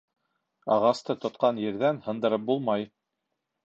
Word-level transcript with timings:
Ағасты 0.77 1.17
тотҡан 1.27 1.63
ерҙән 1.67 2.03
һындырып 2.09 2.53
булмай. 2.53 2.93